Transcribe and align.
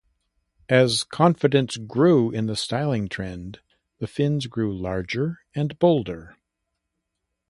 As 0.67 1.03
confidence 1.03 1.77
grew 1.77 2.31
in 2.31 2.47
the 2.47 2.55
styling 2.55 3.07
trend, 3.07 3.59
the 3.99 4.07
fins 4.07 4.47
grew 4.47 4.75
larger 4.75 5.41
and 5.53 5.77
bolder. 5.77 6.37